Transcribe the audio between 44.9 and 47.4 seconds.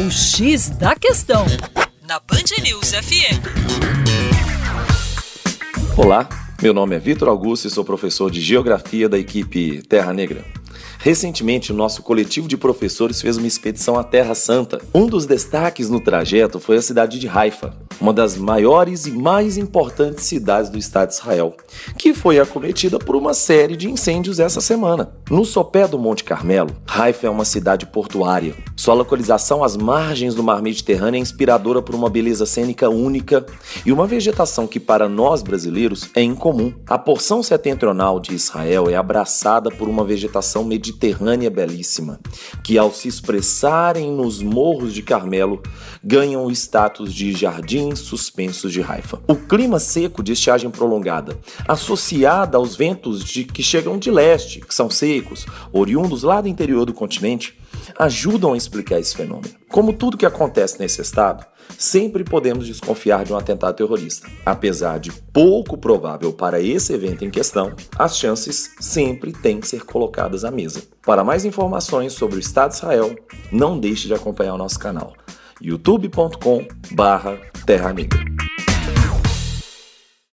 de Carmelo, ganham o status de